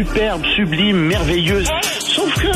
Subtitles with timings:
[0.00, 1.68] superbe, sublime, merveilleuse.
[1.82, 2.52] Sauf que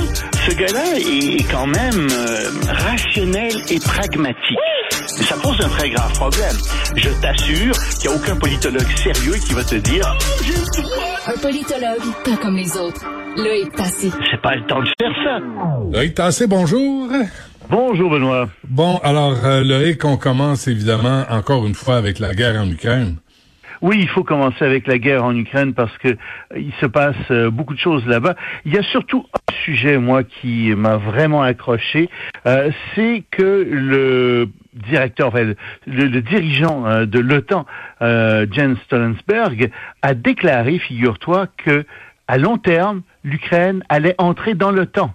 [0.47, 4.59] ce gars-là est quand même euh, rationnel et pragmatique.
[5.01, 6.57] Ça pose un très grave problème.
[6.97, 10.17] Je t'assure qu'il n'y a aucun politologue sérieux qui va te dire
[11.27, 13.05] Un politologue, pas comme les autres.
[13.37, 14.11] Loïc Tassé.
[14.31, 15.39] c'est pas le temps de faire ça.
[15.93, 17.11] Loïc Tassé, bonjour.
[17.69, 18.49] Bonjour Benoît.
[18.69, 23.17] Bon, alors, euh, Loïc, on commence évidemment encore une fois avec la guerre en Ukraine.
[23.85, 26.15] Oui, il faut commencer avec la guerre en Ukraine parce que euh,
[26.57, 28.35] il se passe euh, beaucoup de choses là-bas.
[28.65, 32.09] Il y a surtout un sujet, moi, qui m'a vraiment accroché,
[32.47, 35.35] euh, c'est que le directeur,
[35.87, 37.67] le, dirigeant de l'OTAN,
[38.01, 39.71] euh, Jens Stoltenberg,
[40.01, 41.85] a déclaré, figure-toi, que
[42.27, 45.13] à long terme, l'Ukraine allait entrer dans l'OTAN.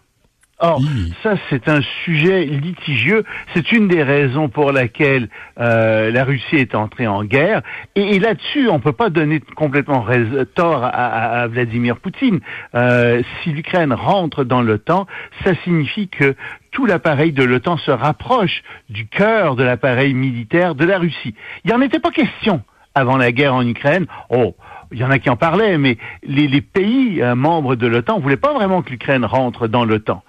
[0.61, 0.81] Or,
[1.23, 3.23] ça, c'est un sujet litigieux.
[3.53, 7.61] C'est une des raisons pour laquelle euh, la Russie est entrée en guerre.
[7.95, 10.05] Et, et là-dessus, on peut pas donner complètement
[10.55, 12.41] tort à, à- à Vladimir Poutine.
[12.75, 15.07] Euh, si l'Ukraine rentre dans l'OTAN,
[15.45, 16.35] ça signifie que
[16.71, 21.35] tout l'appareil de l'OTAN se rapproche du cœur de l'appareil militaire de la Russie.
[21.63, 22.61] Il n'y en était pas question
[22.95, 24.07] avant la guerre en Ukraine.
[24.29, 24.55] Oh,
[24.91, 28.19] il y en a qui en parlaient, mais les, les pays euh, membres de l'OTAN
[28.19, 30.21] voulaient pas vraiment que l'Ukraine rentre dans l'OTAN.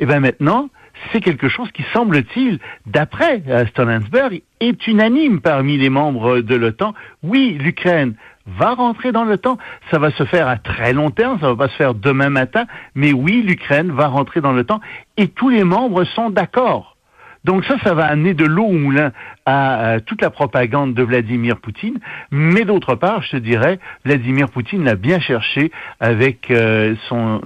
[0.00, 0.70] Et bien maintenant,
[1.12, 6.94] c'est quelque chose qui, semble-t-il, d'après euh, Stoltenberg, est unanime parmi les membres de l'OTAN.
[7.22, 8.14] Oui, l'Ukraine
[8.46, 9.58] va rentrer dans l'OTAN.
[9.90, 12.64] Ça va se faire à très long terme, ça va pas se faire demain matin,
[12.94, 14.80] mais oui, l'Ukraine va rentrer dans l'OTAN
[15.16, 16.96] et tous les membres sont d'accord.
[17.44, 19.12] Donc ça, ça va amener de l'eau au moulin
[19.46, 21.98] à toute la propagande de Vladimir Poutine.
[22.30, 27.40] Mais d'autre part, je te dirais, Vladimir Poutine l'a bien cherché avec euh, son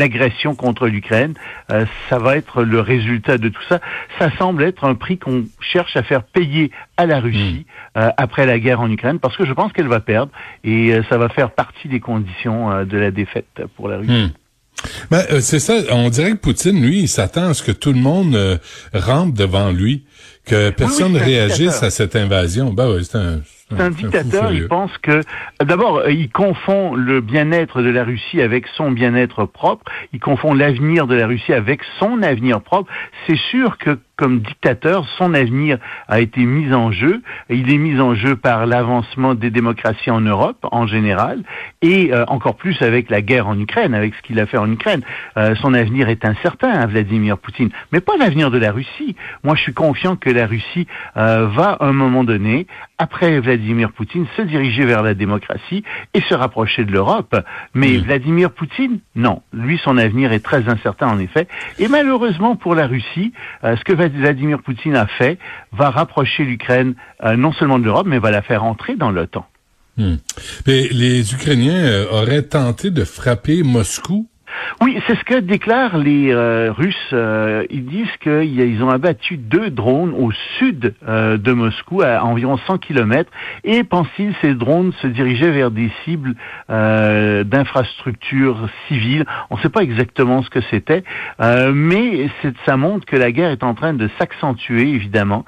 [0.00, 1.34] agression contre l'Ukraine.
[1.70, 3.80] Euh, ça va être le résultat de tout ça.
[4.18, 7.66] Ça semble être un prix qu'on cherche à faire payer à la Russie
[7.96, 11.02] euh, après la guerre en Ukraine, parce que je pense qu'elle va perdre et euh,
[11.08, 14.12] ça va faire partie des conditions euh, de la défaite pour la Russie.
[14.12, 14.30] Hmm.
[15.10, 17.92] Ben, euh, c'est ça, on dirait que Poutine, lui, il s'attend à ce que tout
[17.92, 18.58] le monde euh,
[18.92, 20.04] rentre devant lui,
[20.44, 22.72] que personne c'est un réagisse à cette invasion.
[22.72, 25.20] Ben oui, c'est un, C'est un fou dictateur, il pense que
[25.62, 30.52] d'abord euh, il confond le bien-être de la Russie avec son bien-être propre, il confond
[30.52, 32.92] l'avenir de la Russie avec son avenir propre.
[33.26, 37.22] C'est sûr que comme dictateur, son avenir a été mis en jeu.
[37.48, 41.42] Il est mis en jeu par l'avancement des démocraties en Europe en général
[41.82, 44.70] et euh, encore plus avec la guerre en Ukraine, avec ce qu'il a fait en
[44.70, 45.02] Ukraine.
[45.36, 49.16] Euh, son avenir est incertain, hein, Vladimir Poutine, mais pas l'avenir de la Russie.
[49.42, 50.86] Moi, je suis confiant que la Russie
[51.16, 52.66] euh, va à un moment donné,
[52.98, 57.34] après Vladimir Poutine, se diriger vers la démocratie et se rapprocher de l'Europe.
[57.74, 58.02] Mais Mm.
[58.04, 59.42] Vladimir Poutine, non.
[59.52, 61.48] Lui, son avenir est très incertain, en effet.
[61.78, 63.32] Et malheureusement pour la Russie,
[63.64, 65.38] euh, ce que Vladimir Poutine a fait
[65.72, 69.46] va rapprocher l'Ukraine euh, non seulement de l'Europe, mais va la faire entrer dans l'OTAN.
[69.96, 70.16] Hmm.
[70.66, 74.28] Mais les Ukrainiens euh, auraient tenté de frapper Moscou.
[74.80, 76.94] Oui, c'est ce que déclarent les euh, Russes.
[77.12, 82.56] Euh, ils disent qu'ils ont abattu deux drones au sud euh, de Moscou, à environ
[82.66, 83.30] 100 kilomètres,
[83.62, 86.34] et pensent-ils ces drones se dirigeaient vers des cibles
[86.68, 89.26] d'infrastructures civiles?
[89.50, 91.04] On ne sait pas exactement ce que c'était,
[91.40, 92.28] mais
[92.66, 95.44] ça montre que la guerre est en train de s'accentuer, évidemment.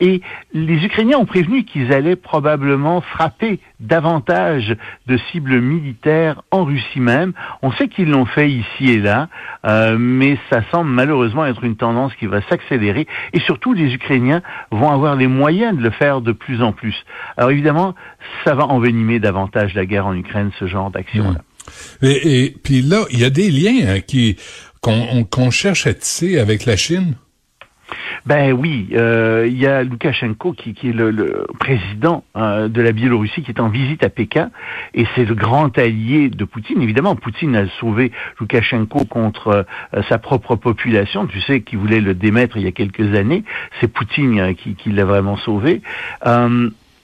[0.00, 0.22] Et
[0.52, 7.32] les Ukrainiens ont prévenu qu'ils allaient probablement frapper davantage de cibles militaires en Russie même.
[7.62, 9.28] On sait qu'ils l'ont fait ici et là,
[9.66, 13.06] euh, mais ça semble malheureusement être une tendance qui va s'accélérer.
[13.32, 16.94] Et surtout, les Ukrainiens vont avoir les moyens de le faire de plus en plus.
[17.36, 17.94] Alors évidemment,
[18.44, 21.40] ça va envenimer davantage la guerre en Ukraine, ce genre d'action-là.
[22.02, 24.36] Et, puis là, il y a des liens hein, qui
[24.80, 27.14] qu'on on- qu'on cherche à tisser avec la Chine.
[28.26, 32.82] Ben oui, euh, il y a Loukachenko qui, qui est le, le président euh, de
[32.82, 34.50] la Biélorussie qui est en visite à Pékin
[34.94, 36.82] et c'est le grand allié de Poutine.
[36.82, 41.26] Évidemment, Poutine a sauvé Loukachenko contre euh, sa propre population.
[41.26, 43.44] Tu sais qu'il voulait le démettre il y a quelques années.
[43.80, 45.80] C'est Poutine euh, qui, qui l'a vraiment sauvé.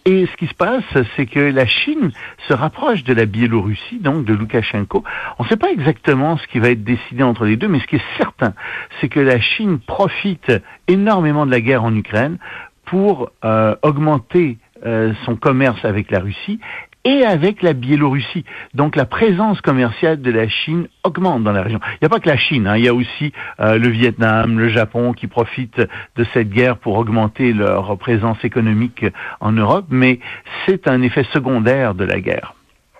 [0.08, 0.84] Et ce qui se passe,
[1.16, 2.12] c'est que la Chine
[2.46, 5.02] se rapproche de la Biélorussie, donc de Loukachenko.
[5.40, 7.88] On ne sait pas exactement ce qui va être décidé entre les deux, mais ce
[7.88, 8.54] qui est certain,
[9.00, 10.52] c'est que la Chine profite
[10.86, 12.38] énormément de la guerre en Ukraine
[12.84, 16.60] pour euh, augmenter euh, son commerce avec la Russie
[17.06, 18.44] et avec la Biélorussie.
[18.74, 21.78] Donc la présence commerciale de la Chine augmente dans la région.
[21.84, 24.58] Il n'y a pas que la Chine, hein, il y a aussi euh, le Vietnam,
[24.58, 25.80] le Japon qui profitent
[26.16, 29.06] de cette guerre pour augmenter leur présence économique
[29.38, 30.18] en Europe, mais
[30.66, 32.54] c'est un effet secondaire de la guerre.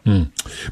[0.05, 0.23] Hmm.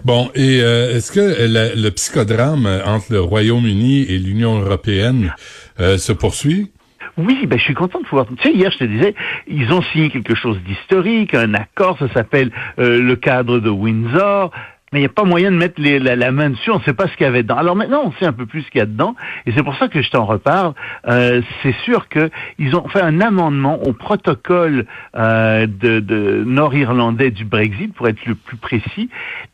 [0.05, 5.35] Bon, et euh, est-ce que le psychodrame entre le Royaume-Uni et l'Union européenne
[5.81, 6.71] euh, se poursuit?
[7.17, 8.27] Oui, ben, je suis content de pouvoir...
[8.27, 9.15] Tu sais, hier, je te disais,
[9.47, 14.51] ils ont signé quelque chose d'historique, un accord, ça s'appelle euh, le cadre de Windsor.
[14.95, 17.09] Mais il n'y a pas moyen de mettre la, main dessus, on ne sait pas
[17.09, 17.57] ce qu'il y avait dedans.
[17.57, 19.75] Alors maintenant, on sait un peu plus ce qu'il y a dedans, et c'est pour
[19.77, 20.73] ça que je t'en reparle.
[21.09, 24.87] Euh, c'est sûr qu'ils ont fait un amendement au protocole
[25.17, 29.11] euh, de, nord-irlandais du Brexit, pour être le plus précis.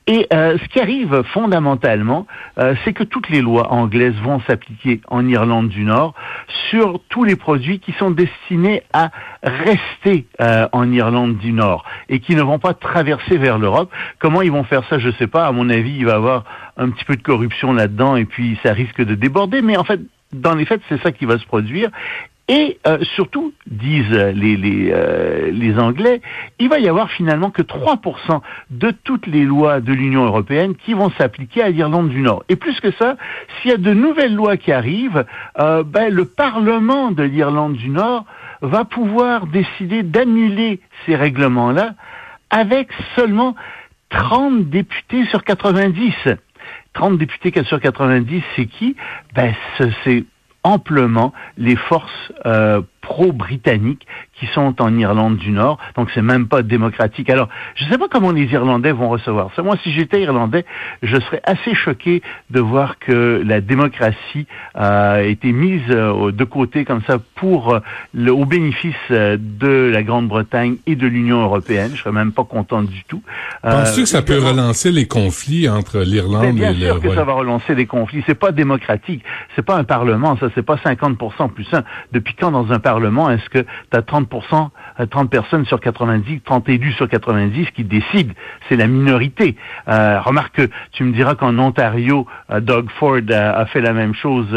[0.06, 2.26] Et euh, ce qui arrive fondamentalement,
[2.84, 6.14] c'est que toutes les lois anglaises vont s'appliquer en Irlande du Nord
[6.68, 9.10] sur tous les produits qui sont destinés à
[9.42, 10.26] rester
[10.72, 13.90] en Irlande du Nord et qui ne vont pas traverser vers l'Europe.
[14.18, 15.46] Comment ils vont faire ça, je sais pas.
[15.46, 16.44] À mon avis, il va y avoir
[16.76, 19.62] un petit peu de corruption là-dedans et puis ça risque de déborder.
[19.62, 20.00] Mais en fait,
[20.32, 21.90] dans les faits, c'est ça qui va se produire.
[22.52, 26.20] Et euh, surtout, disent les, les, euh, les, Anglais,
[26.58, 28.40] il va y avoir finalement que 3%
[28.70, 32.42] de toutes les lois de l'Union européenne qui vont s'appliquer à l'Irlande du Nord.
[32.48, 33.14] Et plus que ça,
[33.62, 35.24] s'il y a de nouvelles lois qui arrivent,
[35.60, 38.24] euh, ben, le Parlement de l'Irlande du Nord
[38.62, 41.94] va pouvoir décider d'annuler ces règlements-là
[42.50, 43.54] avec seulement
[44.10, 46.14] 30 députés sur 90.
[46.92, 48.96] 30 députés sur 90, c'est qui?
[49.34, 49.54] Ben,
[50.04, 50.24] c'est
[50.62, 55.78] amplement les forces euh, pro-britanniques qui sont en Irlande du Nord.
[55.96, 57.30] Donc c'est même pas démocratique.
[57.30, 59.62] Alors, je ne sais pas comment les Irlandais vont recevoir ça.
[59.62, 60.64] Moi, si j'étais Irlandais,
[61.02, 66.84] je serais assez choqué de voir que la démocratie a été mise euh, de côté
[66.84, 67.80] comme ça pour euh,
[68.14, 71.92] le, au bénéfice euh, de la Grande-Bretagne et de l'Union européenne.
[71.94, 73.22] Je serais même pas content du tout.
[73.62, 77.32] Penses-tu que ça peut relancer les conflits entre l'Irlande et le sûr que ça va
[77.32, 78.22] relancer les conflits.
[78.26, 79.22] C'est pas démocratique.
[79.56, 80.36] C'est pas un parlement.
[80.38, 81.84] Ça, c'est pas 50% plus un.
[82.12, 86.40] Depuis quand dans un parlement est-ce que tu as 30 30 euh, personnes sur 90,
[86.44, 88.34] 30 élus sur 90 qui décident?
[88.68, 89.56] C'est la minorité.
[89.88, 94.14] Euh, remarque que tu me diras qu'en Ontario, euh, Doug Ford a, fait la même
[94.14, 94.48] chose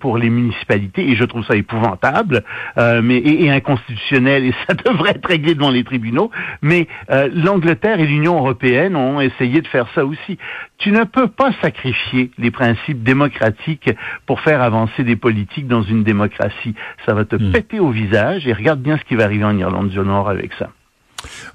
[0.00, 2.42] pour les municipalités et je trouve ça épouvantable,
[2.76, 6.30] mais et, inconstitutionnel et ça devrait être réglé devant les tribunaux.
[6.62, 6.86] Mais
[7.32, 10.38] l'Angleterre et l'Union européenne ont essayé de faire ça aussi.
[10.78, 13.90] Tu ne peux pas sacrifier les principes démocratiques
[14.26, 16.74] pour faire avancer des politiques dans une démocratie.
[17.06, 17.52] Ça va te hmm.
[17.52, 20.52] péter au visage et regarde bien ce qui va arriver en Irlande du Nord avec
[20.58, 20.70] ça.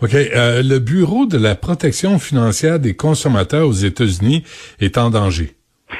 [0.01, 0.13] OK.
[0.13, 4.43] Euh, le Bureau de la protection financière des consommateurs aux États-Unis
[4.79, 5.55] est en danger.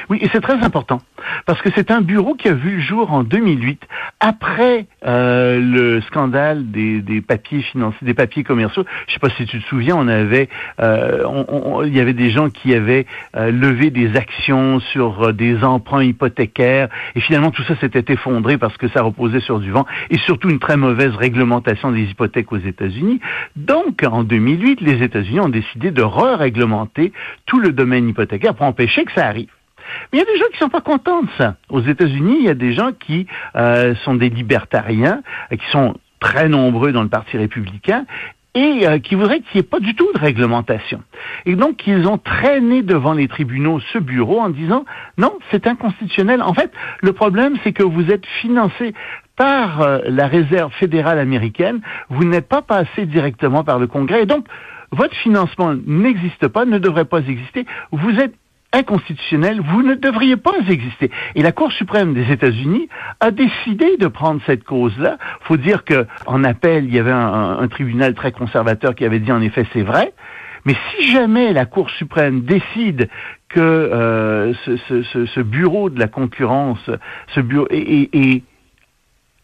[0.08, 1.00] Oui, et c'est très important
[1.46, 3.86] parce que c'est un bureau qui a vu le jour en 2008
[4.20, 8.84] après euh, le scandale des, des, papiers financiers, des papiers commerciaux.
[9.06, 10.48] Je sais pas si tu te souviens, on avait,
[10.80, 13.06] euh, il y avait des gens qui avaient
[13.36, 18.58] euh, levé des actions sur euh, des emprunts hypothécaires et finalement tout ça s'était effondré
[18.58, 22.52] parce que ça reposait sur du vent et surtout une très mauvaise réglementation des hypothèques
[22.52, 23.20] aux États-Unis.
[23.56, 27.12] Donc en 2008, les États-Unis ont décidé de re-réglementer
[27.46, 29.48] tout le domaine hypothécaire pour empêcher que ça arrive.
[30.12, 31.56] Mais il y a des gens qui sont pas contents de ça.
[31.68, 33.26] Aux États-Unis, il y a des gens qui
[33.56, 38.04] euh, sont des libertariens, euh, qui sont très nombreux dans le Parti républicain
[38.54, 41.02] et euh, qui voudraient qu'il n'y ait pas du tout de réglementation.
[41.46, 44.84] Et donc, ils ont traîné devant les tribunaux ce bureau en disant
[45.16, 46.42] non, c'est inconstitutionnel.
[46.42, 46.70] En fait,
[47.00, 48.94] le problème, c'est que vous êtes financé
[49.36, 51.80] par la réserve fédérale américaine,
[52.10, 54.46] vous n'êtes pas passé directement par le Congrès, et donc
[54.92, 57.66] votre financement n'existe pas, ne devrait pas exister.
[57.90, 58.34] Vous êtes
[58.72, 61.10] inconstitutionnel, vous ne devriez pas exister.
[61.34, 62.88] Et la Cour suprême des États-Unis
[63.20, 65.18] a décidé de prendre cette cause-là.
[65.42, 69.32] faut dire que en appel, il y avait un, tribunal très conservateur qui avait dit
[69.32, 70.12] en effet c'est vrai.
[70.64, 73.08] Mais si jamais la Cour suprême décide
[73.48, 76.90] que euh, ce, bureau de la concurrence,
[77.34, 78.42] ce bureau est,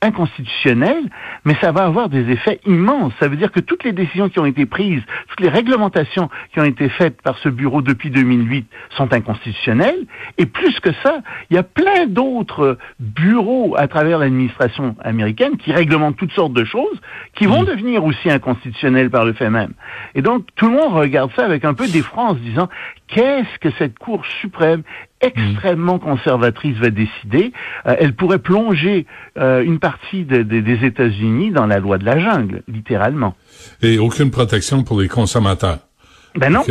[0.00, 1.04] inconstitutionnel,
[1.44, 3.12] mais ça va avoir des effets immenses.
[3.18, 6.60] Ça veut dire que toutes les décisions qui ont été prises, toutes les réglementations qui
[6.60, 10.06] ont été faites par ce bureau depuis 2008 sont inconstitutionnelles.
[10.38, 15.72] Et plus que ça, il y a plein d'autres bureaux à travers l'administration américaine qui
[15.72, 17.00] réglementent toutes sortes de choses
[17.34, 17.66] qui vont mmh.
[17.66, 19.72] devenir aussi inconstitutionnelles par le fait même.
[20.14, 22.68] Et donc, tout le monde regarde ça avec un peu d'effroi en se disant,
[23.08, 24.82] qu'est-ce que cette Cour suprême
[25.20, 27.52] extrêmement conservatrice va décider,
[27.86, 29.06] euh, elle pourrait plonger
[29.38, 33.34] euh, une partie des États-Unis dans la loi de la jungle, littéralement.
[33.82, 35.78] Et aucune protection pour les consommateurs.
[36.38, 36.62] Ben non.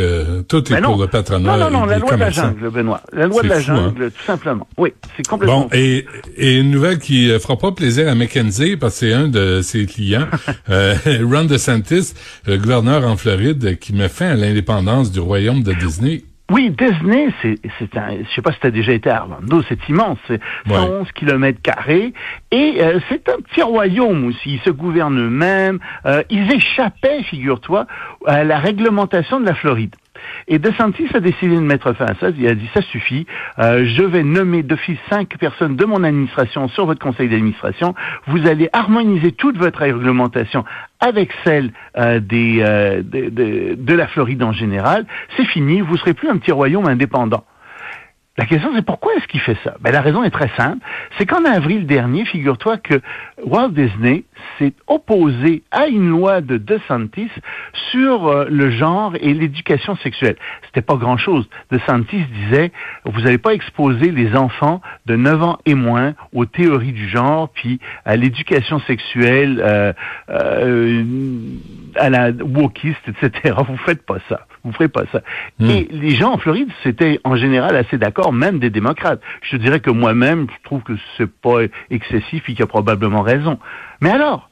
[0.47, 1.57] tout est ben pour le patronat.
[1.57, 3.01] Non, non, non, la loi de la jungle, Benoît.
[3.11, 3.61] La loi de la hein?
[3.61, 4.67] jungle, tout simplement.
[4.77, 5.61] Oui, c'est complètement.
[5.61, 6.05] Bon, et,
[6.37, 9.61] et une nouvelle qui euh, fera pas plaisir à McKenzie, parce que c'est un de
[9.61, 10.27] ses clients,
[10.69, 12.13] euh, Ron DeSantis,
[12.45, 16.23] le gouverneur en Floride, qui met fin à l'indépendance du royaume de Disney.
[16.49, 19.61] Oui, Disney, c'est, c'est un, je sais pas si tu as déjà été à Orlando,
[19.67, 20.39] c'est immense, c'est
[20.69, 22.13] 111 kilomètres carrés,
[22.51, 27.85] et euh, c'est un petit royaume aussi, ils se gouvernent eux-mêmes, euh, ils échappaient, figure-toi,
[28.25, 29.93] à la réglementation de la Floride.
[30.47, 32.29] Et DeSantis a décidé de mettre fin à ça.
[32.29, 33.25] Il a dit ça suffit.
[33.59, 37.93] Euh, je vais nommer d'office cinq personnes de mon administration sur votre conseil d'administration.
[38.27, 40.65] Vous allez harmoniser toute votre réglementation
[40.99, 45.05] avec celle euh, des, euh, de, de, de la Floride en général.
[45.35, 45.81] C'est fini.
[45.81, 47.43] Vous serez plus un petit royaume indépendant.
[48.37, 49.75] La question, c'est pourquoi est-ce qu'il fait ça?
[49.81, 50.77] Ben, la raison est très simple.
[51.17, 53.01] C'est qu'en avril dernier, figure-toi que
[53.43, 54.25] Walt Disney
[54.59, 57.31] s'est opposé à une loi de DeSantis
[57.91, 60.35] sur euh, le genre et l'éducation sexuelle.
[60.67, 61.49] C'était pas grand-chose.
[61.71, 62.71] DeSantis disait,
[63.05, 67.49] vous n'allez pas exposer les enfants de 9 ans et moins aux théories du genre,
[67.49, 69.93] puis à l'éducation sexuelle, euh,
[70.29, 71.03] euh,
[71.95, 73.55] à la wokiste, etc.
[73.67, 74.45] Vous faites pas ça.
[74.63, 75.21] Vous ferez pas ça.
[75.59, 75.69] Hmm.
[75.69, 79.21] Et les gens en Floride, c'était en général assez d'accord, même des démocrates.
[79.41, 83.21] Je te dirais que moi-même, je trouve que c'est pas excessif et qu'il a probablement
[83.21, 83.59] raison.
[84.01, 84.49] Mais alors,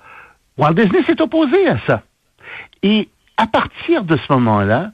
[0.57, 2.03] Walt Disney s'est opposé à ça.
[2.83, 4.91] Et à partir de ce moment-là,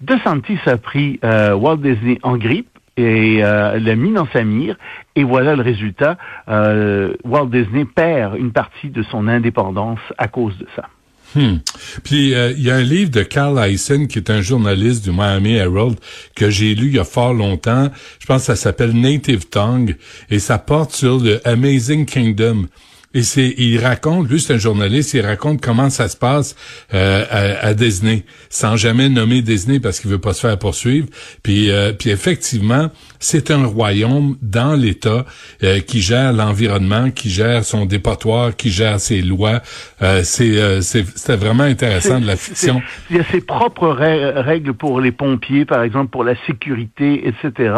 [0.00, 4.76] DeSantis a pris euh, Walt Disney en grippe et euh, l'a mis dans sa mire.
[5.16, 6.16] Et voilà le résultat.
[6.48, 10.88] Euh, Walt Disney perd une partie de son indépendance à cause de ça.
[11.34, 11.56] Hmm.
[12.04, 15.10] Puis euh, il y a un livre de Carl Eisen qui est un journaliste du
[15.10, 15.96] Miami Herald
[16.36, 17.90] que j'ai lu il y a fort longtemps.
[18.20, 19.96] Je pense que ça s'appelle Native Tongue
[20.30, 22.66] et ça porte sur le Amazing Kingdom.
[23.14, 26.56] Et c'est, il raconte, lui c'est un journaliste, il raconte comment ça se passe
[26.92, 31.06] euh, à, à, Disney, sans jamais nommer Disney parce qu'il veut pas se faire poursuivre.
[31.42, 32.90] Puis, euh, puis effectivement,
[33.20, 35.24] c'est un royaume dans l'État
[35.62, 39.60] euh, qui gère l'environnement, qui gère son dépotoir, qui gère ses lois.
[40.02, 42.82] Euh, c'est, c'était vraiment intéressant de la fiction.
[43.10, 47.74] Il y a ses propres règles pour les pompiers, par exemple, pour la sécurité, etc.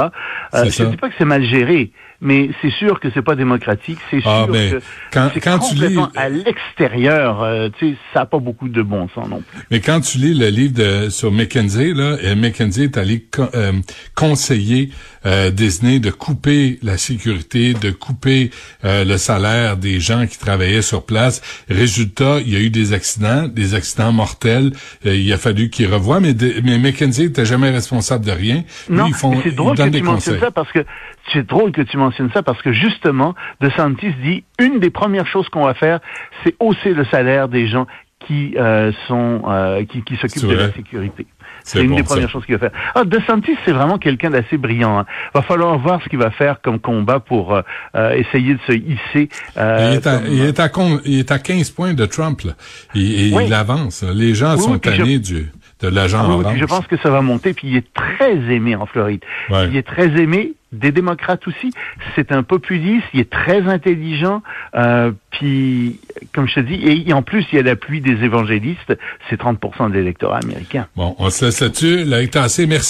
[0.53, 3.99] je ne dis pas que c'est mal géré mais c'est sûr que c'est pas démocratique.
[4.11, 4.81] C'est ah, sûr mais que
[5.13, 7.43] quand, c'est quand tu lis à l'extérieur.
[7.43, 9.59] Euh, tu sais, ça n'a pas beaucoup de bon sens non plus.
[9.71, 13.73] Mais quand tu lis le livre de, sur McKenzie, là, et McKenzie est allé euh,
[14.15, 14.91] conseiller
[15.27, 18.51] euh, Disney de couper la sécurité, de couper
[18.85, 21.43] euh, le salaire des gens qui travaillaient sur place.
[21.69, 24.73] Résultat, il y a eu des accidents, des accidents mortels.
[25.05, 28.63] Euh, il a fallu qu'ils revoient, mais, de, mais McKenzie n'était jamais responsable de rien.
[28.89, 30.85] Non, Lui, ils font, c'est drôle que des tu mentionnes ça parce que
[31.33, 35.49] c'est drôle que tu mentionnes ça parce que justement, DeSantis dit une des premières choses
[35.49, 36.01] qu'on va faire,
[36.45, 37.87] c'est hausser le salaire des gens
[38.27, 41.27] qui euh, sont euh, qui, qui s'occupent de la sécurité.
[41.63, 42.09] C'est une bon, des ça.
[42.15, 42.79] premières choses qu'il va faire.
[42.95, 44.99] Ah, DeSantis, c'est vraiment quelqu'un d'assez brillant.
[45.01, 45.07] Hein.
[45.35, 47.63] Va falloir voir ce qu'il va faire comme combat pour euh,
[47.97, 49.29] euh, essayer de se hisser.
[49.57, 52.07] euh, il, est à, comme- il, est à con- il est à 15 points de
[52.07, 52.41] Trump.
[52.43, 52.53] Là.
[52.95, 53.45] Il, Oui.
[53.47, 54.05] il avance.
[54.05, 57.11] Les gens Oui, sont puis je- tannés du, de l'agent oui, je pense que ça
[57.11, 59.21] va monter, puis il est très aimé en Floride.
[59.51, 59.69] Ouais.
[59.69, 61.71] Il est très aimé des démocrates aussi.
[62.15, 64.43] C'est un populiste, il est très intelligent,
[64.75, 66.01] euh, puis
[66.33, 68.97] comme je te dis, et en plus il y a l'appui des évangélistes,
[69.29, 70.87] c'est 30% de l'électorat américain.
[70.97, 72.05] Bon, on se laisse là-dessus.
[72.31, 72.85] Tassé, merci.